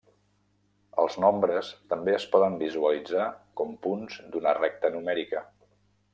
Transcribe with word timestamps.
Els 1.03 1.17
nombres 1.23 1.69
també 1.93 2.15
es 2.21 2.25
poden 2.37 2.57
visualitzar 2.63 3.29
com 3.61 3.77
punts 3.85 4.19
d'una 4.33 4.55
recta 4.63 4.93
numèrica. 4.97 5.45